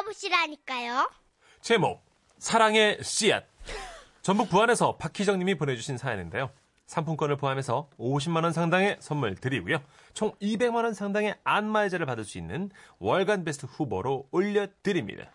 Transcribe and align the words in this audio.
들어보시라니까요. 0.00 1.10
제목 1.60 2.02
사랑의 2.38 2.98
씨앗 3.02 3.44
전북 4.22 4.48
부안에서 4.48 4.96
박희정님이 4.96 5.56
보내주신 5.56 5.98
사연인데요. 5.98 6.50
상품권을 6.86 7.36
포함해서 7.36 7.88
50만 7.98 8.42
원 8.42 8.52
상당의 8.52 8.96
선물 9.00 9.34
드리고요. 9.36 9.78
총 10.12 10.32
200만 10.42 10.84
원 10.84 10.92
상당의 10.94 11.36
안마의자를 11.44 12.04
받을 12.06 12.24
수 12.24 12.38
있는 12.38 12.70
월간 12.98 13.44
베스트 13.44 13.66
후보로 13.66 14.26
올려드립니다. 14.30 15.30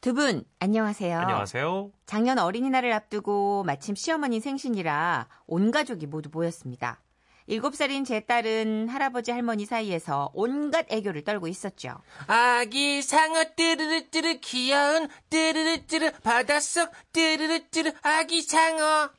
두 0.00 0.14
분 0.14 0.44
안녕하세요. 0.60 1.18
안녕하세요. 1.18 1.90
작년 2.06 2.38
어린이날을 2.38 2.92
앞두고 2.92 3.64
마침 3.64 3.94
시어머니 3.96 4.38
생신이라 4.40 5.28
온 5.46 5.70
가족이 5.72 6.06
모두 6.06 6.30
모였습니다. 6.32 7.00
7살인 7.48 8.04
제 8.06 8.20
딸은 8.20 8.88
할아버지 8.88 9.30
할머니 9.30 9.64
사이에서 9.64 10.30
온갖 10.34 10.86
애교를 10.90 11.24
떨고 11.24 11.48
있었죠. 11.48 11.96
아기 12.26 13.02
상어 13.02 13.44
뚜르르뚜르 13.56 14.38
귀여운 14.40 15.08
뚜르르뚜르 15.30 16.12
바닷속 16.22 16.90
뚜르르뚜르 17.12 17.92
아기 18.02 18.42
상어 18.42 19.10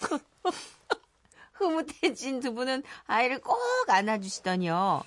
흐뭇해진 1.60 2.40
두 2.40 2.54
분은 2.54 2.82
아이를 3.06 3.40
꼭 3.40 3.58
안아주시더니요. 3.86 5.02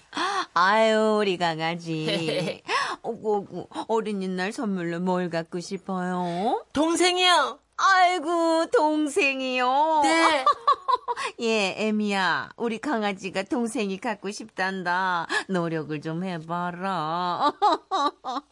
아유, 0.54 1.18
우리 1.20 1.38
강아지. 1.38 2.62
어구, 3.02 3.68
어린이날 3.88 4.52
선물로 4.52 5.00
뭘 5.00 5.30
갖고 5.30 5.60
싶어요? 5.60 6.64
동생이요 6.74 7.60
아이고, 7.78 8.68
동생이요. 8.72 10.02
네 10.04 10.46
예, 11.42 11.76
애미야. 11.88 12.50
우리 12.58 12.78
강아지가 12.80 13.44
동생이 13.44 13.98
갖고 13.98 14.32
싶단다. 14.32 15.28
노력을 15.50 16.00
좀 16.02 16.24
해봐라. 16.24 17.52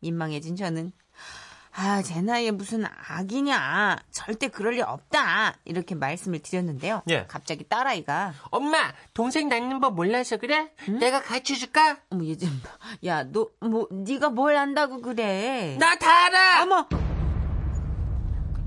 민망해진 0.00 0.56
저는 0.56 0.92
아, 1.80 2.02
제 2.02 2.20
나이에 2.20 2.50
무슨 2.50 2.84
아기냐. 3.08 3.98
절대 4.10 4.48
그럴 4.48 4.74
리 4.74 4.80
없다. 4.82 5.58
이렇게 5.64 5.94
말씀을 5.94 6.40
드렸는데요. 6.40 7.02
예. 7.08 7.24
갑자기 7.28 7.62
딸아이가 7.68 8.34
엄마 8.50 8.92
동생 9.14 9.48
낳는 9.48 9.78
법 9.78 9.94
몰라서 9.94 10.38
그래? 10.38 10.72
내가 10.98 11.22
가르쳐 11.22 11.54
줄까? 11.54 11.98
어머 12.10 12.24
얘 12.24 12.36
좀, 12.36 12.50
야, 13.04 13.22
너 13.24 13.46
뭐 13.60 13.86
네가 13.92 14.30
뭘 14.30 14.56
안다고 14.56 15.00
그래? 15.02 15.76
나 15.78 15.96
다 15.98 16.26
알아 16.26 16.62
어머, 16.64 16.88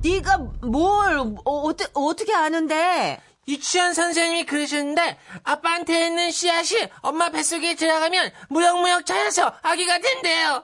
네가 0.02 0.38
뭘 0.61 1.17
어, 1.19 1.35
어떻게 1.45 1.91
어떻게 1.94 2.33
아는데? 2.33 3.21
유치원 3.47 3.94
선생님이 3.94 4.45
그러셨는데 4.45 5.17
아빠한테 5.44 6.07
있는 6.07 6.31
씨앗이 6.31 6.88
엄마 7.02 7.30
뱃속에 7.30 7.75
들어가면 7.75 8.31
무역무역 8.49 9.05
자라서 9.05 9.53
아기가 9.61 9.99
된대요. 9.99 10.63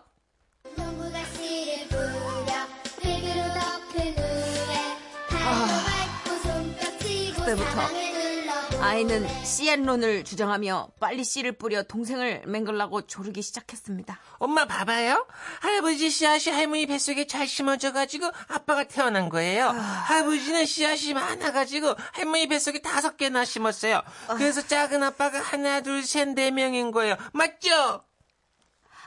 치고 7.38 7.41
그때부터 7.45 8.06
아이는 8.80 9.28
씨앗론을 9.44 10.23
주장하며 10.23 10.92
빨리 11.00 11.23
씨를 11.23 11.53
뿌려 11.53 11.83
동생을 11.83 12.44
맹글라고 12.45 13.08
조르기 13.08 13.42
시작했습니다. 13.42 14.20
엄마 14.38 14.66
봐봐요. 14.66 15.25
할아버지 15.61 16.09
씨앗이 16.09 16.56
할머니 16.56 16.86
뱃속에 16.86 17.25
잘 17.25 17.48
심어져가지고 17.48 18.28
아빠가 18.48 18.83
태어난 18.83 19.30
거예요. 19.30 19.70
할아버지는 19.70 20.66
씨앗이 20.66 21.14
많아가지고 21.14 21.95
할머니 22.14 22.48
뱃속에 22.48 22.80
다섯 22.80 23.17
개나 23.17 23.45
심었어요. 23.45 24.02
그래서 24.38 24.66
작은 24.66 25.02
아빠가 25.02 25.39
하나, 25.42 25.81
둘, 25.81 26.03
셋, 26.03 26.30
네 26.30 26.52
명인 26.52 26.92
거예요. 26.92 27.17
맞죠? 27.33 28.03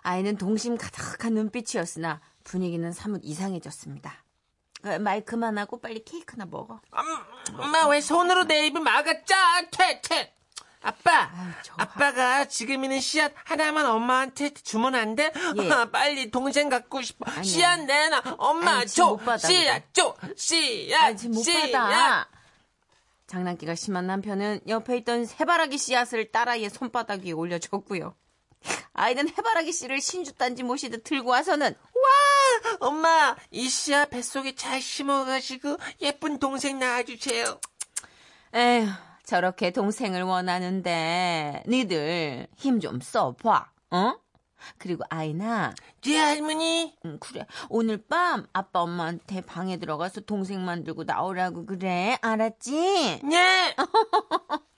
아이는 0.02 0.36
동심 0.36 0.78
가득한 0.78 1.34
눈빛이었으나 1.34 2.20
분위기는 2.42 2.90
사뭇 2.92 3.20
이상해졌습니다. 3.22 4.24
어, 4.84 4.98
말 4.98 5.24
그만하고 5.24 5.80
빨리 5.80 6.02
케이크나 6.04 6.46
먹어. 6.46 6.80
엄- 6.92 7.60
엄마 7.60 7.86
왜 7.88 8.00
손으로 8.00 8.44
내 8.44 8.66
입을 8.66 8.80
막았죠? 8.80 9.34
퇴, 9.70 10.00
퇴. 10.00 10.32
아빠, 10.82 11.30
저 11.62 11.74
아빠가 11.76 12.46
지금 12.46 12.82
있는 12.84 13.00
씨앗 13.00 13.32
하나만 13.44 13.84
엄마한테 13.84 14.48
주면 14.54 14.94
안 14.94 15.14
돼? 15.14 15.30
예. 15.58 15.70
아, 15.70 15.90
빨리 15.90 16.30
동생 16.30 16.70
갖고 16.70 17.02
싶어. 17.02 17.30
아니야. 17.30 17.42
씨앗 17.42 17.80
내놔. 17.80 18.22
엄마 18.38 18.76
아니, 18.78 18.86
줘. 18.86 19.08
못 19.08 19.18
받아, 19.18 19.46
씨앗 19.46 19.92
줘. 19.92 20.16
씨앗. 20.36 21.02
아, 21.02 21.28
못 21.28 21.42
씨앗. 21.42 21.70
받아. 21.72 22.28
장난기가 23.26 23.74
심한 23.74 24.06
남편은 24.06 24.60
옆에 24.68 24.96
있던 24.98 25.26
해바라기 25.38 25.76
씨앗을 25.76 26.32
딸아이의 26.32 26.70
손바닥 26.70 27.20
위에 27.24 27.32
올려줬고요. 27.32 28.14
아이는 28.94 29.28
해바라기 29.28 29.72
씨를 29.72 30.00
신주 30.00 30.32
단지 30.34 30.62
모시듯 30.62 31.04
들고 31.04 31.30
와서는 31.30 31.74
와, 32.64 32.69
엄마, 32.80 33.36
이 33.50 33.68
씨앗 33.68 34.10
뱃속에 34.10 34.54
잘 34.54 34.80
심어가지고 34.80 35.76
예쁜 36.00 36.38
동생 36.38 36.78
낳아주세요. 36.78 37.60
에휴 38.54 38.88
저렇게 39.24 39.70
동생을 39.70 40.22
원하는데 40.24 41.62
니들 41.68 42.48
힘 42.56 42.80
좀 42.80 43.00
써봐 43.00 43.70
어? 43.92 44.14
그리고 44.78 45.04
아이나 45.08 45.72
예, 46.06 46.16
할머니. 46.18 46.94
응, 47.06 47.18
그래 47.20 47.46
오늘 47.68 47.96
밤 48.08 48.46
아빠 48.52 48.80
엄마한테 48.80 49.40
방에 49.42 49.76
들어가서 49.76 50.22
동생 50.22 50.64
만들고 50.64 51.04
나오라고 51.04 51.64
그래 51.66 52.18
알았지? 52.20 53.20
네. 53.24 53.76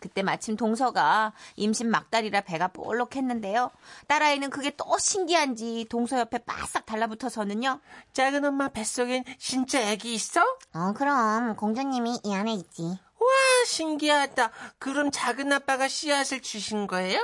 그때 0.00 0.22
마침 0.22 0.56
동서가 0.56 1.32
임신 1.56 1.90
막달이라 1.90 2.42
배가 2.42 2.68
볼록했는데요 2.68 3.70
딸아이는 4.06 4.50
그게 4.50 4.70
또 4.76 4.98
신기한지 4.98 5.86
동서 5.90 6.18
옆에 6.18 6.38
바싹 6.38 6.86
달라붙어서는요 6.86 7.80
작은 8.12 8.44
엄마 8.44 8.68
뱃속엔 8.68 9.24
진짜 9.38 9.80
애기 9.80 10.14
있어? 10.14 10.40
어 10.74 10.92
그럼 10.96 11.56
공주님이 11.56 12.20
이 12.24 12.34
안에 12.34 12.52
있지 12.54 12.98
와, 13.20 13.64
신기하다. 13.66 14.50
그럼 14.78 15.10
작은 15.10 15.52
아빠가 15.52 15.88
씨앗을 15.88 16.40
주신 16.40 16.86
거예요? 16.86 17.18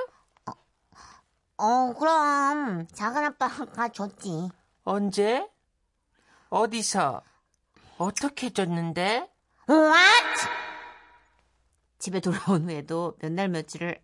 어 1.56 1.94
그럼 1.98 2.86
작은 2.92 3.24
아빠가 3.24 3.88
줬지 3.88 4.48
언제? 4.82 5.48
어디서? 6.50 7.22
어떻게 7.98 8.50
줬는데? 8.50 9.30
What? 9.68 10.63
집에 12.04 12.20
돌아온 12.20 12.64
후에도 12.68 13.16
몇 13.22 13.32
날 13.32 13.48
며칠을 13.48 13.98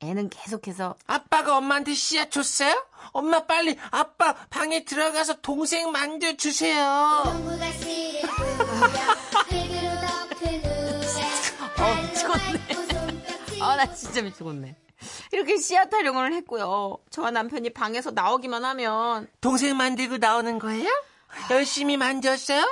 애는 0.00 0.30
계속해서 0.30 0.96
아빠가 1.06 1.58
엄마한테 1.58 1.92
씨앗 1.92 2.30
줬어요? 2.30 2.74
엄마 3.12 3.44
빨리 3.44 3.76
아빠 3.90 4.32
방에 4.48 4.86
들어가서 4.86 5.42
동생 5.42 5.92
만들어 5.92 6.34
주세요. 6.34 7.22
농부가 7.26 7.70
씨를 7.72 8.22
뿌려 8.22 8.48
흙으로 9.50 10.00
덮은 10.00 10.64
후에 10.64 11.22
어 11.78 12.02
미치겠네 12.02 13.62
아 13.62 13.76
나 13.76 13.92
진짜 13.94 14.22
미치겠네 14.22 14.76
이렇게 15.32 15.58
씨앗 15.58 15.90
타령을 15.90 16.32
했고요 16.32 16.96
저와 17.10 17.30
남편이 17.32 17.70
방에서 17.74 18.12
나오기만 18.12 18.64
하면 18.64 19.28
동생 19.42 19.76
만들고 19.76 20.16
나오는 20.16 20.58
거예요? 20.58 20.88
열심히 21.50 21.98
만졌어요? 21.98 22.64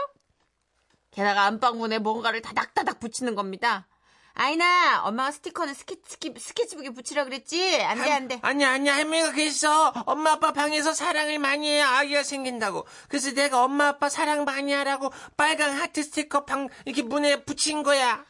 게다가 1.11 1.43
안방문에 1.45 1.99
뭔가를 1.99 2.41
다닥다닥 2.41 2.99
붙이는 2.99 3.35
겁니다 3.35 3.87
아이나 4.35 5.03
엄마가 5.05 5.33
스티커는 5.33 5.75
스케치, 5.75 6.17
스케치북에 6.39 6.91
붙이라 6.91 7.25
그랬지 7.25 7.83
안 7.83 7.99
돼 8.03 8.11
안 8.13 8.29
돼 8.29 8.39
아니야 8.43 8.71
아니야 8.73 8.95
할머니가 8.95 9.33
그랬어. 9.33 9.91
엄마 10.07 10.33
아빠 10.33 10.53
방에서 10.53 10.95
사랑을 10.95 11.39
많이 11.39 11.69
해야 11.69 11.89
아기가 11.99 12.23
생긴다고. 12.23 12.87
그래서 13.09 13.33
내가 13.33 13.65
엄마 13.65 13.89
아빠 13.89 14.09
사랑 14.09 14.45
많이 14.45 14.73
하라고 14.73 15.13
빨간 15.37 15.73
하트 15.73 16.03
스티커 16.03 16.45
방 16.45 16.69
이렇게 16.87 17.03
문에 17.03 17.45
붙인 17.45 17.83
거야. 17.83 18.25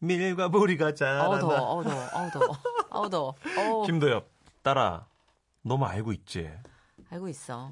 밀과 0.00 0.48
보리가 0.48 0.94
잘한다 0.94 1.38
더워, 1.38 1.54
아우 1.54 1.84
더워, 1.84 2.08
아우 2.12 2.30
더워, 2.32 2.58
아우 2.90 3.08
더워. 3.10 3.34
어우, 3.56 3.86
김도엽 3.86 4.28
딸아 4.62 5.06
너무 5.62 5.86
알고 5.86 6.12
있지 6.12 6.50
알고 7.10 7.28
있어. 7.28 7.70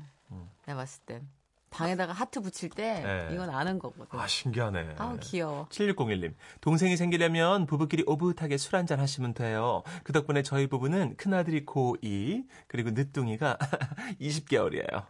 내가 0.66 0.78
봤을 0.78 1.02
땐 1.06 1.28
방에다가 1.74 2.12
하트 2.12 2.40
붙일 2.40 2.70
때 2.70 3.00
네. 3.02 3.28
이건 3.34 3.50
아는 3.50 3.80
거거든. 3.80 4.16
아 4.18 4.26
신기하네 4.28 4.94
아우 4.96 5.18
귀여워. 5.20 5.66
7601님, 5.70 6.34
동생이 6.60 6.96
생기려면 6.96 7.66
부부끼리 7.66 8.04
오붓하게 8.06 8.56
술 8.58 8.76
한잔 8.76 9.00
하시면 9.00 9.34
돼요. 9.34 9.82
그 10.04 10.12
덕분에 10.12 10.42
저희 10.42 10.68
부부는 10.68 11.16
큰아들이 11.16 11.66
고2, 11.66 12.44
그리고 12.68 12.90
늦둥이가 12.90 13.58
20개월이에요. 14.20 15.04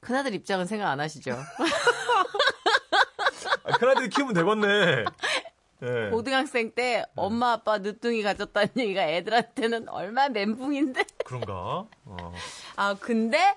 큰아들 0.00 0.34
입장은 0.34 0.66
생각 0.66 0.90
안 0.90 1.00
하시죠? 1.00 1.32
아, 3.64 3.72
큰아들이 3.78 4.10
키우면 4.10 4.34
되겠네. 4.34 5.04
네. 5.80 6.10
고등학생 6.10 6.72
때 6.72 7.06
엄마 7.16 7.52
아빠 7.52 7.78
늦둥이 7.78 8.22
가졌다는 8.22 8.68
얘기가 8.76 9.02
애들한테는 9.08 9.88
얼마나 9.88 10.28
멘붕인데. 10.28 11.04
그런가? 11.24 11.86
어, 12.04 12.32
아 12.76 12.94
근데 13.00 13.56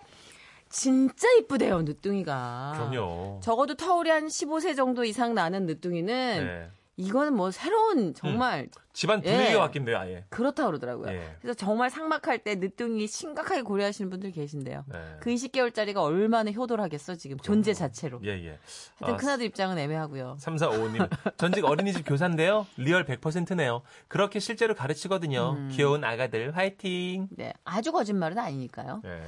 진짜 0.74 1.32
이쁘대요 1.34 1.84
늦둥이가. 1.84 2.74
그럼요. 2.76 3.40
적어도 3.44 3.76
터울이 3.76 4.10
한 4.10 4.26
15세 4.26 4.76
정도 4.76 5.06
이상 5.06 5.36
나는 5.36 5.68
늦둥이는 5.68 6.46
네. 6.46 6.70
이거는 6.98 7.36
뭐 7.36 7.52
새로운 7.52 8.14
정말 8.16 8.70
집안 8.92 9.22
분위기가 9.22 9.52
예. 9.52 9.58
바뀐대요, 9.58 9.98
아예. 9.98 10.26
그렇다고 10.30 10.70
그러더라고요. 10.70 11.12
예. 11.12 11.36
그래서 11.42 11.56
정말 11.56 11.92
삭막할 11.92 12.40
때 12.40 12.56
늦둥이 12.56 13.06
심각하게 13.08 13.62
고려하시는 13.62 14.10
분들 14.10 14.32
계신데요. 14.32 14.86
네. 14.88 15.18
그 15.20 15.30
20개월짜리가 15.30 15.98
얼마나 15.98 16.52
효도하겠어 16.52 17.16
지금 17.16 17.38
존재 17.38 17.74
자체로. 17.74 18.20
예, 18.24 18.30
예. 18.30 18.58
하여튼 19.00 19.14
아, 19.14 19.18
큰아들 19.18 19.46
입장은 19.46 19.78
애매하고요. 19.78 20.38
3455님, 20.40 21.38
전직 21.38 21.66
어린이집 21.66 22.04
교사인데요. 22.04 22.66
리얼 22.78 23.06
100%네요. 23.06 23.84
그렇게 24.08 24.40
실제로 24.40 24.74
가르치거든요. 24.74 25.52
음. 25.52 25.70
귀여운 25.72 26.04
아가들, 26.04 26.56
화이팅! 26.56 27.28
네, 27.32 27.54
아주 27.64 27.92
거짓말은 27.92 28.38
아니니까요. 28.40 29.02
네. 29.04 29.22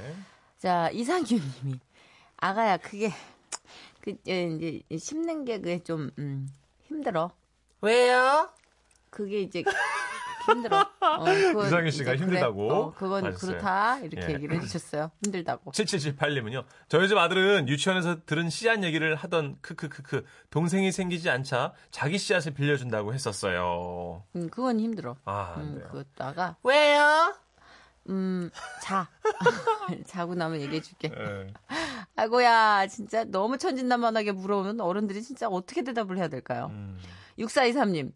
자 0.58 0.90
이상규님이 0.90 1.80
아가야 2.38 2.76
그게 2.78 3.10
그 4.00 4.14
예, 4.28 4.44
이제 4.44 4.82
씹는 4.96 5.44
게 5.44 5.58
그게 5.58 5.82
좀 5.82 6.10
음, 6.18 6.48
힘들어. 6.84 7.30
왜요? 7.80 8.48
그게 9.10 9.40
이제 9.40 9.64
힘들어. 10.46 10.88
어, 11.00 11.64
이상윤 11.66 11.90
씨가 11.90 12.16
힘들다고 12.16 12.56
그래. 12.68 12.70
어, 12.78 12.92
그건 12.96 13.26
하셨어요. 13.26 13.50
그렇다 13.50 13.98
이렇게 14.00 14.28
예. 14.30 14.34
얘기를 14.34 14.56
해주셨어요. 14.56 15.10
힘들다고. 15.24 15.72
7778님은요. 15.72 16.64
저희 16.88 17.08
집 17.08 17.18
아들은 17.18 17.68
유치원에서 17.68 18.24
들은 18.26 18.48
씨앗 18.48 18.82
얘기를 18.84 19.16
하던 19.16 19.56
크크크크 19.60 20.24
동생이 20.50 20.92
생기지 20.92 21.28
않자 21.30 21.72
자기 21.90 22.16
씨앗을 22.18 22.54
빌려준다고 22.54 23.12
했었어요. 23.12 24.22
음, 24.36 24.48
그건 24.48 24.78
힘들어. 24.78 25.16
아, 25.24 25.54
안 25.56 25.62
음, 25.62 25.78
돼요. 25.78 25.88
그것다가 25.90 26.56
왜요? 26.62 27.34
음, 28.08 28.50
자. 28.82 29.08
자고 30.06 30.34
나면 30.34 30.60
얘기해줄게. 30.60 31.10
예. 31.16 31.52
아이고야, 32.16 32.86
진짜 32.88 33.24
너무 33.24 33.58
천진난만하게 33.58 34.32
물어오면 34.32 34.80
어른들이 34.80 35.22
진짜 35.22 35.48
어떻게 35.48 35.82
대답을 35.82 36.16
해야 36.18 36.28
될까요? 36.28 36.68
음. 36.72 36.98
6423님. 37.38 38.12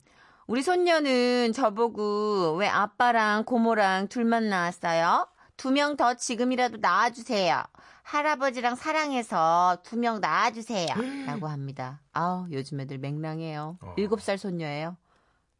우리 0.46 0.62
손녀는 0.62 1.52
저보고 1.52 2.56
왜 2.56 2.66
아빠랑 2.68 3.44
고모랑 3.44 4.08
둘만 4.08 4.48
낳았어요? 4.48 5.28
두 5.56 5.70
명 5.70 5.96
더 5.96 6.14
지금이라도 6.14 6.78
낳아주세요. 6.78 7.62
할아버지랑 8.02 8.74
사랑해서 8.76 9.78
두 9.84 9.96
명 9.96 10.20
낳아주세요. 10.20 10.88
라고 11.26 11.46
합니다. 11.48 12.00
아우, 12.12 12.46
요즘 12.50 12.80
애들 12.80 12.98
맹랑해요. 12.98 13.78
어. 13.82 13.94
일곱 13.98 14.22
살 14.22 14.38
손녀예요. 14.38 14.96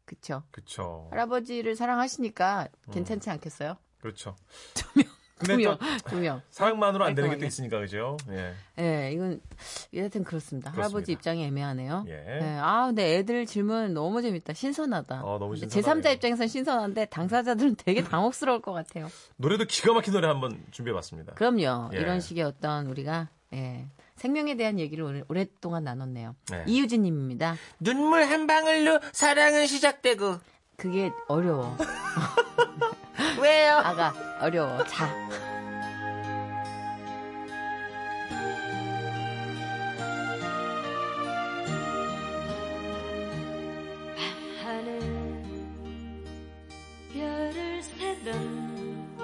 그쵸. 0.05 0.43
그쵸. 0.51 1.07
할아버지를 1.11 1.75
사랑하시니까 1.75 2.67
괜찮지 2.91 3.29
않겠어요? 3.29 3.77
그렇죠. 4.01 4.35
두 4.73 4.89
근데 5.47 5.57
명, 5.63 5.75
또두 6.03 6.17
명. 6.19 6.41
사랑만으로 6.51 7.03
안 7.03 7.15
되는 7.15 7.31
게 7.31 7.37
또. 7.39 7.45
있으니까 7.47 7.79
그죠? 7.79 8.15
예. 8.29 8.53
예, 8.77 9.11
이건 9.11 9.41
여하튼 9.91 10.23
그렇습니다. 10.23 10.69
할아버지 10.69 10.93
그렇습니다. 10.93 11.11
입장이 11.19 11.43
애매하네요. 11.45 12.05
예. 12.09 12.59
아, 12.61 12.85
근데 12.85 13.17
애들 13.17 13.47
질문 13.47 13.95
너무 13.95 14.21
재밌다. 14.21 14.53
신선하다. 14.53 15.23
어, 15.23 15.39
너무 15.39 15.55
신선하네요. 15.55 16.01
제3자 16.03 16.13
입장에선 16.13 16.47
신선한데 16.47 17.05
당사자들은 17.05 17.75
되게 17.77 18.03
당혹스러울 18.03 18.61
것 18.61 18.71
같아요. 18.71 19.07
노래도 19.37 19.65
기가 19.65 19.93
막힌 19.93 20.13
노래 20.13 20.27
한번 20.27 20.63
준비해 20.69 20.93
봤습니다. 20.93 21.33
그럼요. 21.33 21.89
예. 21.95 21.99
이런 21.99 22.19
식의 22.19 22.43
어떤 22.43 22.85
우리가 22.85 23.29
예, 23.53 23.87
생명에 24.17 24.55
대한 24.55 24.77
얘기를 24.77 25.25
오랫동안 25.27 25.83
나눴네요. 25.83 26.35
네. 26.51 26.63
이유진 26.67 27.01
님입니다. 27.01 27.55
눈물 27.79 28.25
한 28.25 28.45
방울로 28.45 28.99
사랑은 29.11 29.65
시작되고. 29.65 30.37
그게 30.77 31.11
어려워. 31.27 31.75
왜요? 33.41 33.77
아가 33.83 34.13
어려워. 34.39 34.83
자. 34.85 35.09
하늘 44.63 45.43
별을 47.11 47.81
세던 47.81 49.17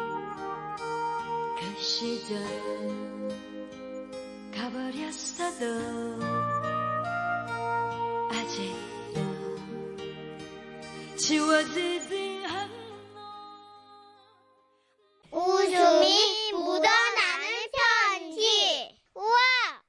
그 1.60 1.80
시절 1.80 2.38
가버렸어도 4.56 6.27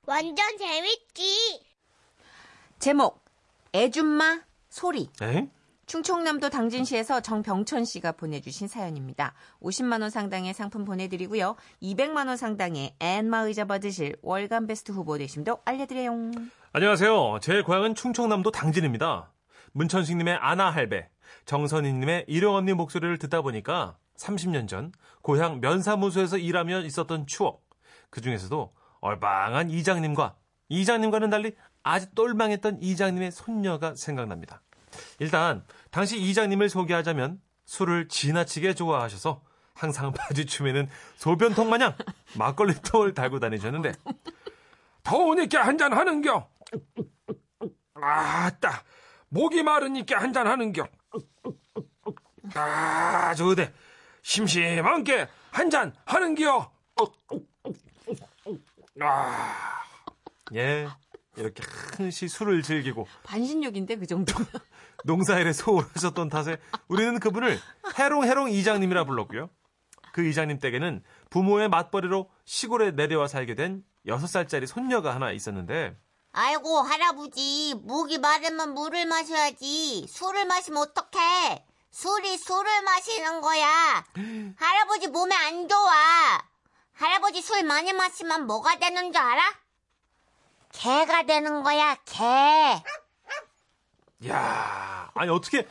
완전 0.09 0.57
재밌지. 0.57 1.61
제목 2.79 3.23
애줌마 3.75 4.41
소리. 4.71 5.11
에? 5.21 5.51
충청남도 5.85 6.49
당진시에서 6.49 7.21
정병천 7.21 7.85
씨가 7.85 8.13
보내주신 8.13 8.69
사연입니다. 8.69 9.35
50만 9.61 10.01
원 10.01 10.09
상당의 10.09 10.55
상품 10.55 10.87
보내드리고요. 10.87 11.57
200만 11.83 12.27
원 12.27 12.39
상당의 12.39 12.95
앤마 12.99 13.41
의자 13.41 13.67
받으실 13.67 14.17
월간 14.23 14.67
베스트 14.67 14.93
후보 14.93 15.19
되심도 15.19 15.59
알려드려요. 15.67 16.31
안녕하세요. 16.73 17.41
제 17.43 17.61
고향은 17.61 17.95
충청남도 17.95 18.51
당진입니다. 18.51 19.31
문천식님의 19.73 20.39
아나 20.41 20.71
할배, 20.71 21.11
정선희님의 21.45 22.25
일용 22.29 22.55
언니 22.55 22.73
목소리를 22.73 23.19
듣다 23.19 23.43
보니까 23.43 23.99
30년 24.17 24.69
전 24.69 24.91
고향 25.21 25.61
면사무소에서 25.61 26.39
일하며 26.39 26.81
있었던 26.85 27.27
추억. 27.27 27.63
그 28.09 28.23
중에서도 28.23 28.73
얼빵한 29.01 29.71
이장님과 29.71 30.37
이장님과는 30.69 31.31
달리 31.31 31.55
아주 31.83 32.11
똘망했던 32.15 32.83
이장님의 32.83 33.31
손녀가 33.33 33.95
생각납니다. 33.95 34.63
일단 35.19 35.65
당시 35.91 36.21
이장님을 36.21 36.69
소개하자면 36.69 37.41
술을 37.65 38.09
지나치게 38.09 38.75
좋아하셔서 38.75 39.43
항상 39.75 40.13
바지춤에는 40.15 40.89
소변통 41.17 41.71
마냥 41.71 41.95
막걸리통을 42.37 43.15
달고 43.15 43.39
다니셨는데 43.39 43.93
더우니까 45.03 45.67
한잔 45.67 45.93
하는겨. 45.93 46.49
아따, 47.95 48.83
목이 49.29 49.63
마르니까 49.63 50.21
한잔 50.21 50.47
하는겨. 50.47 50.87
아, 52.55 53.35
저대 53.35 53.73
심심한 54.23 55.05
게 55.05 55.29
한잔 55.51 55.95
하는겨. 56.05 56.71
아, 59.01 59.83
예 60.55 60.89
이렇게 61.37 61.63
한시 61.97 62.29
술을 62.29 62.63
즐기고 62.63 63.07
반신욕인데 63.25 63.97
그 63.97 64.07
정도면. 64.07 64.47
농사일에 65.05 65.53
소홀하셨던 65.53 66.29
탓에 66.29 66.57
우리는 66.89 67.21
그분을 67.21 67.59
해롱해롱 67.97 68.51
이장님이라 68.51 69.05
불렀고요. 69.05 69.49
그 70.13 70.25
이장님 70.27 70.59
댁에는 70.59 71.05
부모의 71.31 71.69
맞벌이로 71.69 72.29
시골에 72.45 72.91
내려와 72.91 73.29
살게 73.29 73.55
된 73.55 73.85
6살짜리 74.07 74.67
손녀가 74.67 75.15
하나 75.15 75.31
있었는데 75.31 75.97
아이고, 76.33 76.83
할아버지, 76.83 77.75
목이 77.83 78.19
마르면 78.19 78.75
물을 78.75 79.07
마셔야지. 79.07 80.07
술을 80.09 80.45
마시면 80.45 80.83
어떡해? 80.83 81.65
술이 81.91 82.37
술을 82.37 82.83
마시는 82.83 83.41
거야. 83.41 84.05
할아버지 84.57 85.09
몸에 85.09 85.35
안 85.35 85.67
좋아. 85.69 86.43
할아버지 86.99 87.41
술 87.41 87.63
많이 87.65 87.93
마시면 87.93 88.47
뭐가 88.47 88.79
되는 88.79 89.13
줄 89.13 89.23
알아? 89.23 89.41
개가 90.73 91.27
되는 91.27 91.63
거야, 91.63 91.97
개. 92.05 92.25
야 94.29 95.11
아니 95.15 95.31
어떻게 95.31 95.67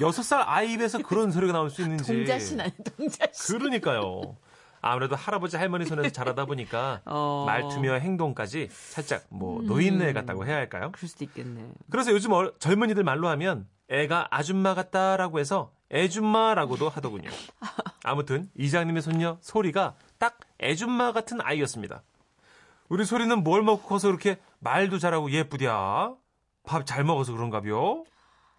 6살 0.00 0.42
아이 0.46 0.72
입에서 0.72 0.98
그런 0.98 1.30
소리가 1.30 1.52
나올 1.52 1.70
수 1.70 1.82
있는지 1.82 2.12
동자신 2.12 2.60
아니 2.60 2.72
동자신. 2.96 3.58
그러니까요. 3.58 4.36
아무래도 4.80 5.14
할아버지 5.16 5.56
할머니 5.56 5.86
손에서 5.86 6.10
자라다 6.10 6.44
보니까 6.44 7.00
어. 7.06 7.44
말투며 7.46 7.94
행동까지 7.94 8.68
살짝 8.70 9.24
뭐 9.30 9.62
노인네 9.62 10.12
같다고 10.12 10.44
해야 10.44 10.56
할까요? 10.56 10.90
그럴 10.92 11.08
수도 11.08 11.24
있겠네. 11.24 11.70
그래서 11.90 12.10
요즘 12.10 12.32
어- 12.32 12.52
젊은이들 12.58 13.02
말로 13.04 13.28
하면 13.28 13.66
애가 13.88 14.28
아줌마 14.30 14.74
같다라고 14.74 15.38
해서 15.38 15.72
애줌마라고도 15.92 16.88
하더군요. 16.88 17.30
아무튼 18.04 18.50
이장님의 18.56 19.02
손녀 19.02 19.38
소리가 19.40 19.94
딱 20.24 20.38
애줌마 20.58 21.12
같은 21.12 21.38
아이였습니다. 21.42 22.02
우리 22.88 23.04
소리는 23.04 23.44
뭘 23.44 23.60
먹고 23.62 23.86
커서 23.86 24.08
그렇게 24.08 24.40
말도 24.60 24.98
잘하고 24.98 25.30
예쁘디야? 25.30 26.14
밥 26.62 26.86
잘 26.86 27.04
먹어서 27.04 27.32
그런가벼? 27.32 28.04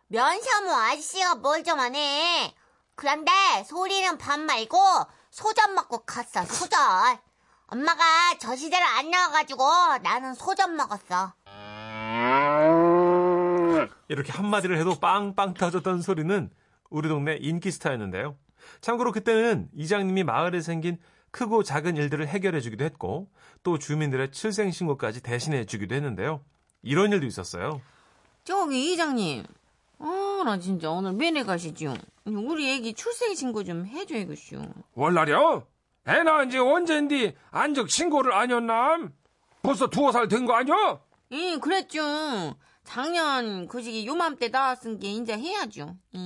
면사모 0.10 0.72
아저씨가 0.72 1.34
뭘좀안 1.34 1.96
해. 1.96 2.54
그런데 2.94 3.32
소리는 3.66 4.16
밥 4.20 4.40
말고 4.42 4.78
소전 5.32 5.74
먹고 5.74 6.04
컸어, 6.06 6.46
소전. 6.46 6.80
엄마가 7.66 8.04
저 8.40 8.56
시대를 8.56 8.86
안 8.86 9.10
나와가지고 9.10 9.64
나는 10.04 10.36
소전 10.36 10.76
먹었어. 10.76 11.34
이렇게 14.08 14.32
한마디를 14.32 14.78
해도 14.78 15.00
빵빵 15.00 15.56
터졌던 15.56 16.04
소리는 16.04 16.52
우리 16.92 17.10
동네 17.10 17.38
인기 17.42 17.72
스타였는데요. 17.72 18.38
참고로 18.82 19.12
그때는 19.12 19.68
이장님이 19.74 20.24
마을에 20.26 20.62
생긴 20.62 21.00
크고 21.36 21.63
작은 21.63 21.98
일들을 21.98 22.25
해결해 22.30 22.62
주기도 22.62 22.86
했고 22.86 23.27
또 23.62 23.77
주민들의 23.77 24.32
출생 24.32 24.72
신고까지 24.72 25.22
대신해 25.22 25.65
주기도 25.65 25.94
했는데요. 25.94 26.39
이런 26.82 27.12
일도 27.12 27.25
있었어요. 27.25 27.82
저기 28.46 28.94
이장님. 28.94 29.44
아, 30.00 30.42
나 30.46 30.58
진짜 30.60 30.89
오늘 30.92 31.12
면회 31.12 31.44
가시죠. 31.44 31.94
우리 32.24 32.72
애기 32.72 32.94
출생 32.94 33.36
신고 33.36 33.65
좀 33.65 33.86
해줘야겠슈. 33.86 34.62
월날이요? 34.94 35.68
애 36.08 36.24
낳은 36.24 36.51
지 36.51 36.58
언젠디 36.58 37.36
안적 37.51 37.89
신고를 37.89 38.32
안 38.32 38.51
했남? 38.51 39.12
벌써 39.62 39.89
두어 39.89 40.13
살 40.13 40.30
된 40.30 40.46
거 40.46 40.54
아니야? 40.54 41.01
예, 41.32 41.58
그랬죠. 41.58 42.56
작년 42.86 43.68
그 43.68 43.82
시기 43.82 44.08
요맘때 44.08 44.50
나왔은 44.50 45.00
게 45.00 45.12
이제 45.12 45.34
해야죠. 45.38 45.98
예. 46.15 46.20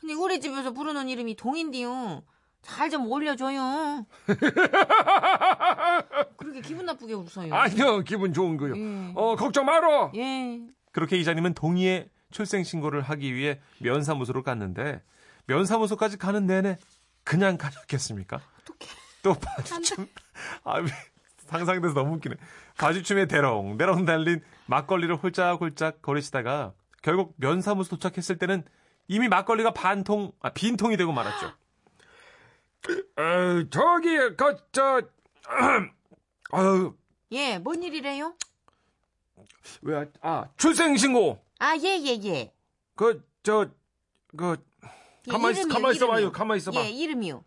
근데 0.00 0.14
우리 0.14 0.40
집에서 0.40 0.72
부르는 0.72 1.08
이름이 1.08 1.36
동인데요. 1.36 2.24
잘 2.62 2.90
좀 2.90 3.06
올려줘요. 3.10 4.06
그렇게 6.36 6.60
기분 6.60 6.86
나쁘게 6.86 7.14
웃어요. 7.14 7.54
아니요, 7.54 8.00
기분 8.00 8.32
좋은 8.32 8.56
거요. 8.56 8.76
예. 8.76 9.12
어, 9.14 9.36
걱정 9.36 9.64
말어. 9.66 10.10
예. 10.14 10.60
그렇게 10.92 11.16
이장님은 11.16 11.54
동의에 11.54 12.08
출생 12.30 12.64
신고를 12.64 13.02
하기 13.02 13.34
위해 13.34 13.60
면사무소로 13.78 14.42
갔는데 14.42 15.02
면사무소까지 15.46 16.16
가는 16.18 16.46
내내 16.46 16.76
그냥 17.24 17.56
가셨겠습니까? 17.58 18.40
또 19.22 19.34
바지춤 19.34 20.06
아 20.64 20.76
상상돼서 21.46 21.94
너무 21.94 22.14
웃기네. 22.16 22.36
바지춤에 22.78 23.26
대롱 23.26 23.76
대롱 23.76 24.04
달린 24.06 24.40
막걸리를 24.66 25.14
홀짝홀짝 25.16 26.00
거리시다가 26.02 26.72
결국 27.02 27.34
면사무소 27.36 27.96
도착했을 27.96 28.38
때는 28.38 28.64
이미 29.08 29.28
막걸리가 29.28 29.72
반통 29.72 30.32
아, 30.40 30.50
빈통이 30.50 30.96
되고 30.96 31.12
말았죠. 31.12 31.52
어, 32.88 33.68
저기, 33.70 34.16
그, 34.36 34.56
저, 34.72 35.02
아유, 36.52 36.96
예, 37.32 37.58
뭔 37.58 37.82
일이래요? 37.82 38.34
왜, 39.82 40.10
아, 40.22 40.46
출생신고. 40.56 41.42
아, 41.58 41.76
예, 41.76 41.98
예, 42.00 42.18
예. 42.24 42.52
그, 42.96 43.22
저, 43.42 43.68
그, 44.36 44.56
예, 45.28 45.30
가만히 45.30 45.54
있- 45.54 45.58
이름이요, 45.60 45.74
가만히 45.74 45.96
있어봐요. 45.96 46.32
가만히 46.32 46.58
있어봐. 46.58 46.80
예, 46.80 46.90
이름이요. 46.90 47.44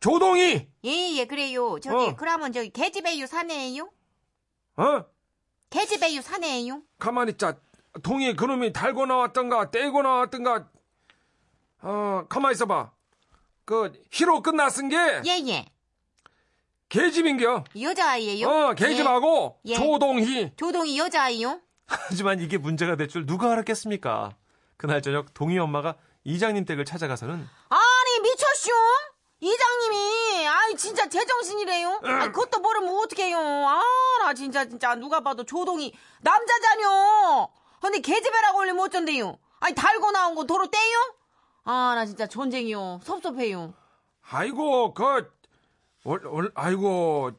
조동이! 0.00 0.68
예, 0.84 0.90
예, 1.16 1.24
그래요. 1.26 1.78
저기, 1.80 2.10
어. 2.10 2.16
그러면 2.16 2.52
저기, 2.52 2.70
개집애유 2.70 3.26
사내예요? 3.26 3.90
어? 4.76 5.04
개집애유 5.70 6.22
사내예요? 6.22 6.82
가만히 6.98 7.32
있자. 7.32 7.58
동이 8.02 8.34
그놈이 8.34 8.72
달고 8.72 9.06
나왔던가, 9.06 9.70
떼고 9.70 10.02
나왔던가, 10.02 10.68
어, 11.82 12.26
가만히 12.28 12.52
있어봐. 12.54 12.92
그, 13.68 13.92
희로 14.10 14.40
끝났은 14.40 14.88
게, 14.88 14.96
예, 15.26 15.42
예. 15.46 15.66
개집인겨. 16.88 17.64
여자아이예요? 17.78 18.48
어, 18.48 18.72
개집하고, 18.72 19.58
예. 19.66 19.74
조동희. 19.74 20.52
조동이 20.56 20.98
여자아이요? 20.98 21.60
하지만 21.86 22.40
이게 22.40 22.56
문제가 22.56 22.96
될 22.96 23.08
줄 23.08 23.26
누가 23.26 23.52
알았겠습니까? 23.52 24.30
그날 24.78 25.02
저녁 25.02 25.34
동희 25.34 25.58
엄마가 25.58 25.96
이장님 26.24 26.64
댁을 26.64 26.86
찾아가서는 26.86 27.46
아니 27.68 28.20
미쳤쇼? 28.22 28.70
이장님이 29.40 30.46
아이 30.48 30.74
진짜 30.76 31.06
제정신이래요? 31.08 32.00
아 32.04 32.30
그것도 32.32 32.60
모르면 32.60 32.94
어떡해요 32.98 33.38
아 33.38 33.82
나 34.22 34.34
진짜 34.34 34.66
진짜 34.68 34.94
누가 34.96 35.20
봐도 35.20 35.44
조동이 35.44 35.92
남자잖여 36.20 37.48
근데 37.80 38.00
개집애라고 38.00 38.58
올리면 38.58 38.84
어쩐대요 38.84 39.38
아니 39.60 39.74
달고 39.74 40.10
나온 40.10 40.34
거 40.34 40.44
도로 40.44 40.66
떼요? 40.70 41.14
아 41.70 41.94
나 41.94 42.06
진짜 42.06 42.26
전쟁이요 42.26 43.00
섭섭해요 43.04 43.74
아이고, 44.30 44.92
그, 44.94 45.30
얼, 46.04 46.26
얼, 46.26 46.52
아이고, 46.54 47.30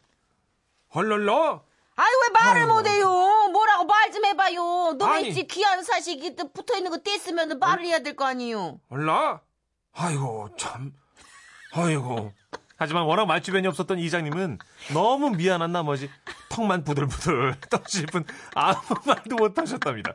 헐럴러? 0.94 1.64
아이 1.96 2.08
왜 2.24 2.30
말을 2.34 2.62
아유. 2.62 2.68
못해요 2.68 3.08
뭐라고 3.52 3.86
말 3.86 4.12
좀 4.12 4.26
해봐요 4.26 4.94
너네 4.98 5.12
아니. 5.18 5.34
집 5.34 5.48
귀한 5.50 5.84
사식이 5.84 6.36
붙어 6.54 6.76
있는 6.78 6.90
거 6.92 6.98
뗐으면 6.98 7.58
말을 7.60 7.86
해야 7.86 8.00
될 8.00 8.16
거 8.16 8.26
아니에요 8.26 8.80
얼라? 8.90 9.42
아이고, 9.94 10.50
참. 10.58 10.94
아이고. 11.74 12.32
하지만 12.78 13.04
워낙 13.04 13.26
말주변이 13.26 13.68
없었던 13.68 14.00
이장님은 14.00 14.58
너무 14.94 15.32
미안한 15.32 15.72
나머지 15.72 16.10
턱만 16.50 16.84
부들부들 16.84 17.60
떠씹은 17.70 18.26
아무 18.56 18.80
말도 19.06 19.36
못하셨답니다. 19.36 20.14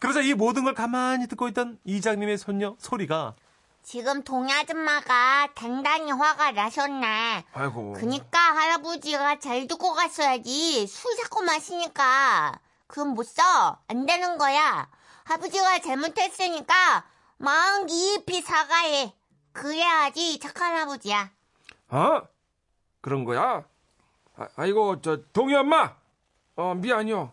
그러자 0.00 0.22
이 0.22 0.34
모든 0.34 0.64
걸 0.64 0.74
가만히 0.74 1.28
듣고 1.28 1.46
있던 1.48 1.78
이장님의 1.84 2.38
손녀 2.38 2.74
소리가 2.78 3.34
지금 3.82 4.22
동이 4.22 4.52
아줌마가 4.52 5.48
단단히 5.54 6.10
화가 6.12 6.52
나셨네. 6.52 7.44
아이고. 7.52 7.94
그니까 7.94 8.38
할아버지가 8.38 9.38
잘 9.38 9.66
두고 9.66 9.94
갔어야지. 9.94 10.86
술 10.86 11.16
자꾸 11.16 11.42
마시니까. 11.42 12.60
그건 12.86 13.14
못 13.14 13.24
써. 13.24 13.78
안 13.88 14.06
되는 14.06 14.36
거야. 14.36 14.88
할아버지가 15.24 15.80
잘못했으니까 15.80 17.04
마음 17.38 17.86
깊이 17.86 18.42
사과해. 18.42 19.14
그래야지 19.52 20.38
착한 20.38 20.76
아버지야. 20.76 21.30
어? 21.88 22.22
그런 23.00 23.24
거야? 23.24 23.64
아, 24.36 24.48
아이고, 24.56 25.00
저, 25.00 25.22
동희 25.32 25.54
엄마! 25.54 25.96
어, 26.56 26.74
미안이요. 26.74 27.32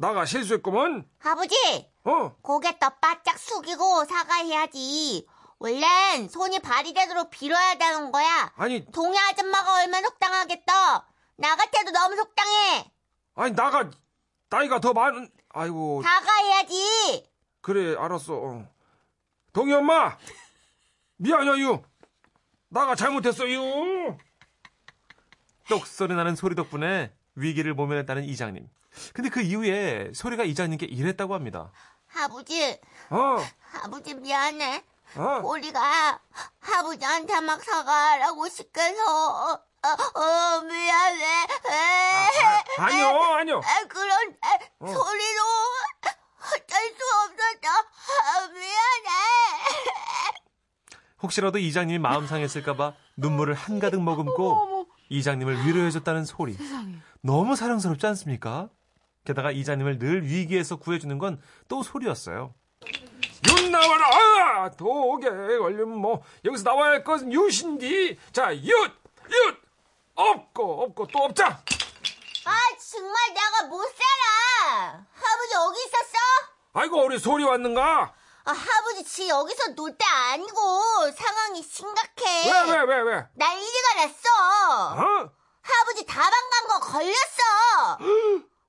나가 0.00 0.24
실수했구먼. 0.24 1.04
아버지! 1.24 1.90
어? 2.04 2.32
고개 2.40 2.78
더 2.78 2.88
바짝 3.00 3.36
숙이고 3.36 4.04
사과해야지. 4.04 5.26
원래는 5.58 6.28
손이 6.28 6.60
발이 6.60 6.94
되도록 6.94 7.30
빌어야 7.30 7.76
되는 7.76 8.12
거야. 8.12 8.52
아니, 8.54 8.86
동희 8.92 9.18
아줌마가 9.18 9.80
얼마나 9.80 10.06
속당하겠다. 10.06 11.06
나 11.38 11.56
같아도 11.56 11.90
너무 11.90 12.14
속당해. 12.14 12.92
아니, 13.34 13.52
나가, 13.56 13.90
나이가 14.50 14.78
더 14.78 14.92
많은, 14.92 15.28
아이고, 15.48 16.02
나가 22.68 22.94
잘못했어요. 22.94 24.16
똑 25.68 25.88
소리 25.88 26.14
나는 26.14 26.36
소리 26.36 26.54
덕분에 26.54 27.12
위기를 27.34 27.74
모면했다는 27.74 28.22
이장님. 28.24 28.68
근데 29.12 29.30
그 29.30 29.40
이후에 29.40 30.10
소리가 30.14 30.44
이장님께 30.44 30.86
이랬다고 30.86 31.34
합니다. 31.34 31.70
아버지, 32.16 32.78
어, 33.10 33.38
아버지 33.82 34.14
미안해. 34.14 34.84
어. 35.16 35.40
우리가 35.42 36.20
아버지한테 36.60 37.40
막 37.40 37.62
사과하라고 37.62 38.48
시켜서 38.48 39.54
어, 39.82 39.88
어, 40.20 40.60
미안해. 40.62 41.46
아, 42.78 42.82
아 42.82 42.90
니요, 42.90 43.08
아니요. 43.08 43.60
아, 43.64 43.84
그런데 43.88 44.38
소리로 44.80 45.42
어쩔 46.40 46.78
수 46.96 47.04
없었어. 47.24 47.68
아, 48.24 48.48
미안해. 48.48 49.08
혹시라도 51.22 51.58
이장님이 51.58 51.98
마음 51.98 52.26
상했을까봐 52.26 52.94
눈물을 53.16 53.54
한가득 53.54 54.00
머금고 54.02 54.86
이장님을 55.08 55.66
위로해줬다는 55.66 56.24
소리. 56.24 56.56
너무 57.22 57.56
사랑스럽지 57.56 58.06
않습니까? 58.06 58.68
게다가 59.28 59.50
이장님을 59.50 59.98
늘 59.98 60.24
위기에서 60.24 60.76
구해주는 60.76 61.18
건 61.18 61.38
또 61.68 61.82
소리였어요. 61.82 62.54
윤 63.46 63.70
나와라. 63.70 64.64
아, 64.64 64.70
독에 64.70 65.28
걸리면 65.28 65.98
뭐 65.98 66.22
여기서 66.46 66.64
나와야 66.64 66.92
할 66.92 67.04
것은 67.04 67.30
유신디. 67.30 68.18
자, 68.32 68.52
윷, 68.54 68.64
윷. 69.30 69.56
없고 70.14 70.82
없고 70.84 71.06
또 71.08 71.18
없자. 71.24 71.46
아, 71.46 72.56
정말 72.90 73.34
내가 73.34 73.66
못 73.68 73.82
살아. 73.86 75.04
아버지 75.14 75.54
여기 75.54 75.84
있었어? 75.84 76.16
아이고 76.72 77.04
우리 77.04 77.18
소리 77.18 77.44
왔는가? 77.44 78.14
아, 78.44 78.50
아버지 78.50 79.04
지 79.04 79.28
여기서 79.28 79.74
놀 79.74 79.92
때 79.96 80.04
아니고 80.06 81.10
상황이 81.12 81.62
심각해. 81.62 82.50
왜 82.50 82.72
왜 82.72 82.82
왜 82.84 83.00
왜? 83.02 83.26
난리가 83.34 83.94
났어. 83.96 84.94
어? 84.94 85.30
할아버지 85.60 86.06
다방 86.06 86.30
간 86.30 86.66
거 86.68 86.80
걸렸어. 86.80 87.98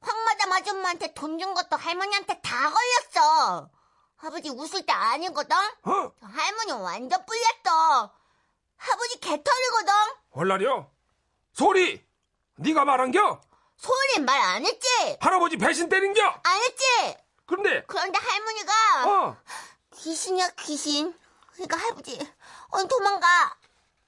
황마담 0.01 0.51
아줌마한테 0.53 1.13
돈 1.13 1.37
준 1.39 1.53
것도 1.53 1.75
할머니한테 1.77 2.39
다 2.41 2.71
걸렸어. 2.71 3.69
아버지 4.21 4.49
웃을 4.49 4.85
때 4.85 4.91
아니거든. 4.93 5.55
어? 5.83 6.11
할머니 6.21 6.71
완전 6.73 7.25
뿔렸어. 7.25 8.11
아버지 8.91 9.19
개털이거든. 9.19 9.93
얼라려? 10.31 10.89
소리. 11.53 12.03
네가 12.55 12.83
말한겨? 12.85 13.41
소리 13.77 14.23
말 14.25 14.37
안 14.41 14.65
했지? 14.65 14.87
할아버지 15.21 15.55
배신 15.57 15.87
때린겨? 15.87 16.21
안 16.43 16.61
했지? 16.63 16.83
그런데 17.45 17.83
그런데 17.87 18.19
할머니가 18.19 18.73
어 19.07 19.37
귀신이야 19.95 20.49
귀신. 20.59 21.13
그러니까 21.53 21.77
할아버지 21.77 22.19
어 22.69 22.83
도망가. 22.87 23.55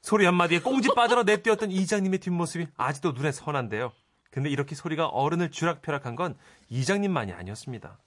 소리 0.01 0.25
한마디에 0.25 0.59
꽁지 0.59 0.89
빠져라 0.95 1.23
내뛰었던 1.23 1.71
이장님의 1.71 2.19
뒷모습이 2.19 2.67
아직도 2.75 3.13
눈에 3.13 3.31
선한데요. 3.31 3.93
근데 4.31 4.49
이렇게 4.49 4.75
소리가 4.75 5.07
어른을 5.07 5.51
쥐락펴락한 5.51 6.15
건 6.15 6.37
이장님만이 6.69 7.33
아니었습니다. 7.33 7.97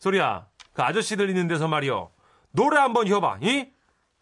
소리야, 0.00 0.46
그 0.72 0.82
아저씨 0.82 1.16
들리는 1.16 1.46
데서 1.48 1.68
말이요. 1.68 2.10
노래 2.50 2.78
한번 2.78 3.06
해봐, 3.06 3.38
이? 3.42 3.70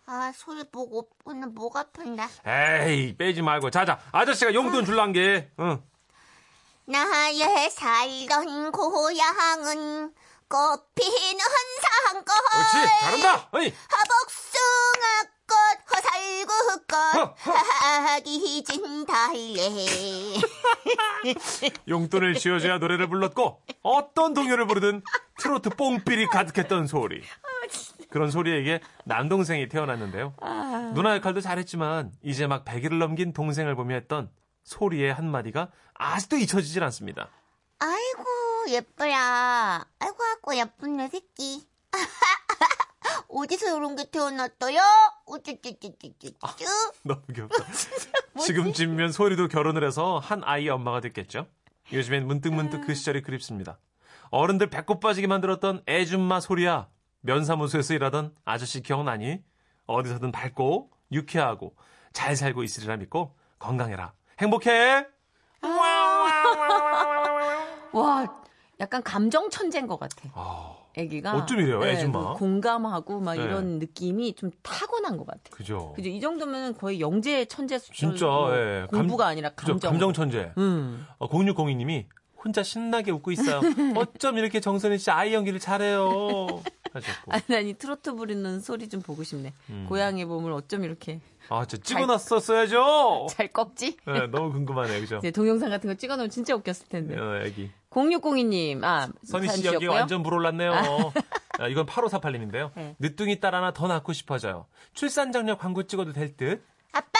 아 0.06 0.32
소리 0.34 0.64
보고 0.70 1.08
오늘 1.24 1.48
목 1.48 1.76
아픈다. 1.76 2.28
에이, 2.46 3.16
빼지 3.16 3.42
말고. 3.42 3.70
자자, 3.70 3.98
아저씨가 4.12 4.54
용돈 4.54 4.84
줄란 4.84 5.12
게, 5.12 5.50
응. 5.60 5.82
나의 6.86 7.70
살던 7.70 8.72
고향은 8.72 10.14
꽃피는 10.48 11.38
산골 11.82 12.24
그렇지 12.24 12.88
잘한다. 13.00 13.48
어이 13.52 13.74
하복숭 13.88 14.47
아꽃 16.52 17.46
허살구꽃 17.46 18.08
하기 18.08 18.64
진 18.64 19.06
달래 19.06 19.68
용돈을 21.88 22.34
쥐어줘야 22.34 22.78
노래를 22.78 23.08
불렀고, 23.08 23.62
어떤 23.82 24.34
동요를 24.34 24.66
부르든 24.66 25.02
트로트 25.38 25.70
뽕삘이 25.70 26.26
가득했던 26.26 26.86
소리. 26.86 27.22
그런 28.10 28.30
소리에게 28.30 28.80
남동생이 29.04 29.68
태어났는데요. 29.68 30.34
누나 30.94 31.16
역할도 31.16 31.40
잘했지만, 31.40 32.12
이제 32.22 32.46
막 32.46 32.64
100일을 32.64 32.98
넘긴 32.98 33.32
동생을 33.32 33.74
보며 33.74 33.94
했던 33.96 34.30
소리의 34.64 35.12
한마디가 35.12 35.70
아직도 35.94 36.36
잊혀지질 36.36 36.82
않습니다. 36.84 37.28
아이고 37.80 38.24
예뻐라 38.70 39.84
아이고 40.00 40.16
아고 40.24 40.56
예쁜 40.56 40.96
내 40.96 41.06
새끼 41.08 41.64
어디서 43.28 43.76
이런 43.76 43.94
게 43.96 44.10
태어났어요? 44.10 44.80
우쭈쭈쭈쭈쭈쭈 45.26 46.66
너무 47.04 47.20
귀엽다. 47.34 47.64
지금쯤이면 48.40 49.12
소리도 49.12 49.48
결혼을 49.48 49.84
해서 49.86 50.18
한 50.18 50.42
아이의 50.44 50.70
엄마가 50.70 51.00
됐겠죠? 51.00 51.46
요즘엔 51.92 52.26
문득문득 52.26 52.86
그 52.86 52.94
시절이 52.94 53.22
그립습니다. 53.22 53.78
어른들 54.30 54.68
배꼽 54.70 55.00
빠지게 55.00 55.26
만들었던 55.26 55.82
애줌마 55.88 56.40
소리야. 56.40 56.88
면사무소에서 57.20 57.94
일하던 57.94 58.34
아저씨 58.44 58.82
기억나니? 58.82 59.42
어디서든 59.86 60.32
밝고 60.32 60.90
유쾌하고 61.12 61.74
잘 62.12 62.36
살고 62.36 62.62
있으리라 62.62 62.96
믿고 62.96 63.34
건강해라. 63.58 64.12
행복해! 64.38 65.06
와, 67.92 68.26
약간 68.80 69.02
감정 69.02 69.50
천재인 69.50 69.86
것 69.86 69.98
같아. 69.98 70.28
아, 70.96 71.00
애기가. 71.00 71.36
어쩜 71.36 71.60
이래요, 71.60 71.84
애줌마? 71.84 72.18
뭐 72.20 72.34
공감하고 72.34 73.20
막 73.20 73.34
네. 73.36 73.44
이런 73.44 73.78
느낌이 73.78 74.34
좀 74.34 74.50
타고난 74.62 75.16
것 75.16 75.26
같아. 75.26 75.40
그죠. 75.50 75.92
그죠? 75.94 76.08
이 76.08 76.20
정도면 76.20 76.76
거의 76.76 77.00
영재 77.00 77.44
천재 77.44 77.78
진짜, 77.78 78.26
뭐 78.26 78.56
예. 78.56 78.86
감- 78.90 79.00
공부가 79.02 79.26
아니라 79.26 79.50
그죠, 79.50 79.72
감정. 79.72 79.90
감정 79.92 80.12
천재. 80.12 80.52
음. 80.58 81.06
어, 81.18 81.28
0602님이 81.28 82.06
혼자 82.44 82.62
신나게 82.62 83.10
웃고 83.10 83.30
있어요. 83.32 83.60
어쩜 83.96 84.38
이렇게 84.38 84.60
정선희 84.60 84.98
씨 84.98 85.10
아이 85.10 85.34
연기를 85.34 85.58
잘해요. 85.60 86.46
하셨고. 86.92 87.32
아니, 87.32 87.56
아니, 87.56 87.74
트로트 87.74 88.14
부르는 88.14 88.60
소리 88.60 88.88
좀 88.88 89.02
보고 89.02 89.22
싶네. 89.22 89.52
음. 89.70 89.86
고양이 89.88 90.24
몸을 90.24 90.52
어쩜 90.52 90.84
이렇게 90.84 91.20
아, 91.50 91.64
저 91.64 91.76
찍어놨었어야죠. 91.78 93.26
잘 93.30 93.48
꺾지? 93.48 93.96
네, 94.06 94.26
너무 94.26 94.52
궁금하네요, 94.52 95.00
그죠? 95.00 95.20
네, 95.22 95.30
동영상 95.30 95.70
같은 95.70 95.88
거 95.88 95.94
찍어놓으면 95.94 96.30
진짜 96.30 96.54
웃겼을 96.54 96.88
텐데. 96.88 97.18
어, 97.18 97.40
애기. 97.44 97.70
0602님, 97.90 98.84
아, 98.84 99.08
선희 99.24 99.48
씨 99.48 99.62
주셨고요. 99.62 99.90
완전 99.90 100.22
불올랐네요. 100.22 100.72
아, 101.58 101.68
이건 101.68 101.86
8548님인데요. 101.86 102.70
네. 102.74 102.94
늦둥이 102.98 103.40
딸 103.40 103.54
하나 103.54 103.72
더 103.72 103.86
낳고 103.88 104.12
싶어져요. 104.12 104.66
출산 104.92 105.32
장려 105.32 105.56
광고 105.56 105.84
찍어도 105.84 106.12
될 106.12 106.36
듯? 106.36 106.62
아빠 106.92 107.18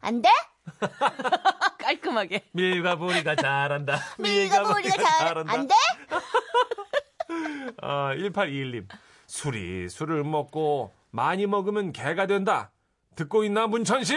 안 0.00 0.22
돼? 0.22 0.30
깔끔하게. 1.78 2.44
밀과 2.52 2.96
보리가 2.96 3.36
잘한다. 3.36 3.98
밀가 4.18 4.62
보리가 4.62 4.96
잘안 4.96 5.68
돼? 5.68 5.74
아, 7.82 8.14
1821님. 8.14 8.86
술이 9.26 9.88
술을 9.88 10.24
먹고 10.24 10.92
많이 11.10 11.46
먹으면 11.46 11.92
개가 11.92 12.26
된다. 12.26 12.70
듣고 13.16 13.44
있나, 13.44 13.66
문천식? 13.66 14.16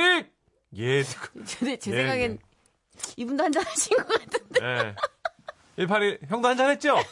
예, 0.75 1.03
듣고. 1.03 1.39
근데 1.59 1.77
제 1.79 1.91
네, 1.91 1.97
생각엔 1.97 2.31
네. 2.37 3.13
이분도 3.17 3.43
한잔 3.43 3.63
하신 3.65 3.97
것 3.97 4.07
같은데. 4.07 4.59
예. 4.63 4.95
181, 5.77 6.19
형도 6.27 6.47
한잔 6.47 6.69
했죠? 6.71 6.95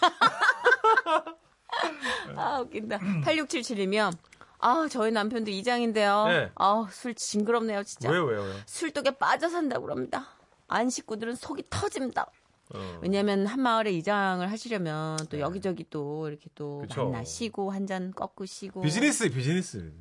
아, 2.35 2.59
웃긴다. 2.59 2.97
8677이면, 2.99 4.15
아, 4.59 4.87
저희 4.89 5.11
남편도 5.11 5.51
이장인데요. 5.51 6.25
네. 6.27 6.51
아, 6.55 6.87
술 6.91 7.13
징그럽네요, 7.13 7.83
진짜. 7.83 8.09
왜요, 8.09 8.25
왜요, 8.25 8.41
왜요? 8.41 8.55
술독에 8.65 9.11
빠져 9.11 9.49
산다고 9.49 9.83
그럽니다. 9.83 10.27
안 10.67 10.89
식구들은 10.89 11.35
속이 11.35 11.65
터집니다. 11.69 12.25
어. 12.73 12.99
왜냐면 13.01 13.45
한 13.45 13.59
마을에 13.61 13.91
이장을 13.91 14.49
하시려면 14.49 15.17
또 15.29 15.39
여기저기 15.39 15.85
또 15.91 16.27
이렇게 16.27 16.49
또 16.55 16.79
네. 16.81 16.87
그쵸. 16.87 17.03
만나시고 17.09 17.69
한 17.71 17.85
잔 17.85 18.11
꺾고 18.11 18.47
쉬고 18.47 18.81
비즈니스, 18.81 19.29
비즈니스. 19.29 19.93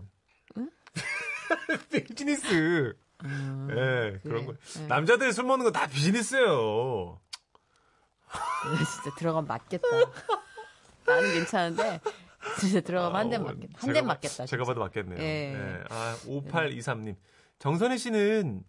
비즈니스. 1.90 2.94
예, 3.70 4.18
그런 4.22 4.46
거. 4.46 4.54
남자들 4.88 5.32
술 5.32 5.44
먹는 5.44 5.64
거 5.64 5.70
다 5.70 5.86
비즈니스예요. 5.86 7.20
진짜 9.02 9.16
들어가면 9.16 9.46
맞겠다. 9.46 9.86
나는 11.06 11.32
괜찮은데 11.34 12.00
진짜 12.58 12.80
들어가면 12.80 13.16
한대 13.20 13.38
맞겠다. 13.38 13.72
한대 13.78 13.94
제가 13.94 14.00
봐- 14.00 14.06
맞겠다. 14.14 14.46
제가. 14.46 14.64
봐도 14.64 14.80
맞겠네요. 14.80 15.18
예. 15.22 15.54
예. 15.54 15.84
아, 15.90 16.16
5823님. 16.26 17.16
정선희 17.58 17.98
씨는 17.98 18.64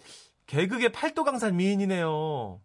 개그계 0.45 0.89
팔도 0.91 1.23
강산 1.23 1.55
미인이네요. 1.57 2.61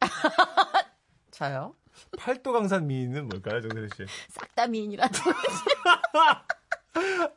저요? 1.30 1.74
팔도 2.18 2.52
강산 2.52 2.86
미인은 2.86 3.28
뭘까요, 3.28 3.60
정선희 3.60 3.88
씨? 3.96 4.06
싹 4.30 4.54
다 4.54 4.66
미인이라는 4.66 5.12
아, 5.20 6.42
웃 6.42 6.46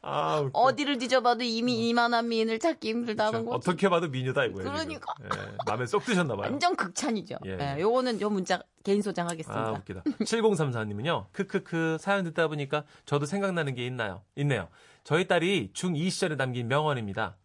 겨. 0.01 0.49
어디를 0.53 0.97
뒤져봐도 0.97 1.43
이미 1.43 1.89
이만한 1.89 2.27
미인을 2.29 2.59
찾기 2.59 2.89
힘들다는 2.89 3.45
거지. 3.45 3.69
어떻게 3.69 3.89
봐도 3.89 4.07
미녀다 4.07 4.45
이거예요. 4.45 4.71
그러니까. 4.71 5.13
예, 5.23 5.29
마음에 5.65 5.85
쏙 5.85 6.03
드셨나 6.05 6.35
봐요. 6.35 6.49
완전 6.49 6.75
극찬이죠. 6.75 7.37
예. 7.45 7.57
예, 7.59 7.81
요거는 7.81 8.21
요 8.21 8.29
문자 8.29 8.61
개인 8.83 9.01
소장하겠습니다. 9.01 9.61
아, 9.67 9.71
웃기다. 9.71 10.01
7034님은요, 10.03 11.27
크크크, 11.31 11.97
사연 11.99 12.23
듣다 12.25 12.47
보니까 12.47 12.83
저도 13.05 13.25
생각나는 13.25 13.75
게 13.75 13.85
있나요? 13.85 14.23
있네요. 14.35 14.69
저희 15.03 15.27
딸이 15.27 15.71
중2 15.73 16.09
시절에 16.09 16.35
남긴 16.35 16.67
명언입니다. 16.67 17.37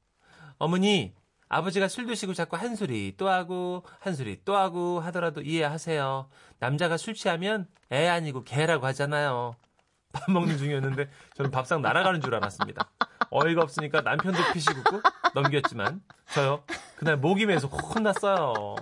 어머니, 0.59 1.15
아버지가 1.49 1.89
술 1.89 2.07
드시고 2.07 2.35
자꾸 2.35 2.57
한 2.57 2.75
소리 2.75 3.15
또 3.17 3.29
하고 3.29 3.85
한 4.01 4.15
소리 4.15 4.41
또 4.45 4.57
하고 4.57 4.99
하더라도 5.01 5.43
이해하세요. 5.43 6.29
남자가 6.59 6.97
술 6.97 7.15
취하면 7.15 7.69
애 7.93 8.09
아니고 8.09 8.43
개라고 8.43 8.85
하잖아요. 8.87 9.55
밥 10.17 10.31
먹는 10.31 10.57
중이었는데 10.57 11.09
저는 11.35 11.51
밥상 11.51 11.83
날아가는 11.83 12.21
줄 12.21 12.35
알았습니다. 12.35 12.89
어이가 13.31 13.63
없으니까 13.63 14.01
남편도 14.01 14.39
피시고 14.53 14.81
넘겼지만 15.35 16.01
저요 16.31 16.63
그날 16.97 17.17
목이 17.17 17.47
메서 17.47 17.69
혼났어요. 17.69 18.77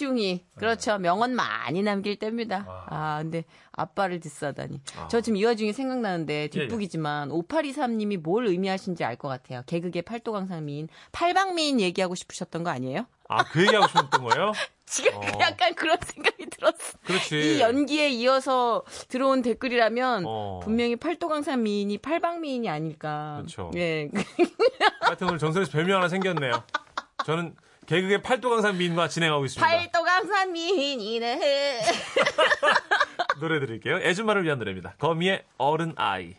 중이 0.00 0.46
그렇죠 0.56 0.96
명언 0.98 1.34
많이 1.34 1.82
남길 1.82 2.16
때입니다. 2.18 2.64
아 2.88 3.18
근데 3.22 3.44
아빠를 3.72 4.18
디스하다니. 4.20 4.80
저 5.10 5.20
지금 5.20 5.36
이 5.36 5.44
와중에 5.44 5.72
생각나는데 5.72 6.48
뒷북이지만 6.48 7.28
5823님이 7.28 8.16
뭘 8.16 8.46
의미하신지 8.46 9.04
알 9.04 9.16
것 9.20 9.28
같아요. 9.28 9.62
개그계 9.66 10.00
팔도강상미인 10.02 10.88
팔방미인 11.12 11.80
얘기하고 11.80 12.14
싶으셨던 12.14 12.64
거 12.64 12.70
아니에요? 12.70 13.06
아 13.28 13.44
그 13.44 13.60
얘기하고 13.60 13.86
싶었던 13.88 14.24
거예요? 14.24 14.52
지금 14.86 15.14
어. 15.18 15.22
약간 15.40 15.74
그런 15.74 15.96
생각이 16.02 16.46
들었어. 16.46 16.98
그렇지. 17.04 17.56
이 17.56 17.60
연기에 17.60 18.08
이어서 18.08 18.82
들어온 19.08 19.42
댓글이라면 19.42 20.24
어. 20.26 20.60
분명히 20.64 20.96
팔도강산 20.96 21.62
미인이 21.62 21.98
팔방 21.98 22.40
미인이 22.40 22.68
아닐까. 22.68 23.36
그렇죠. 23.40 23.70
예. 23.76 24.10
하여튼 25.02 25.28
오늘 25.28 25.38
정선에서 25.38 25.70
별명 25.70 25.98
하나 25.98 26.08
생겼네요. 26.08 26.64
저는 27.24 27.54
개그의 27.90 28.22
팔도 28.22 28.48
강산 28.50 28.78
미인과 28.78 29.08
진행하고 29.08 29.44
있습니다. 29.46 29.68
팔도 29.68 30.04
강산 30.04 30.52
미인이네. 30.52 31.80
노래 33.40 33.58
드릴게요. 33.58 33.96
애줌마를 33.96 34.44
위한 34.44 34.58
노래입니다. 34.58 34.94
거미의 35.00 35.42
어른 35.58 35.92
아이. 35.96 36.36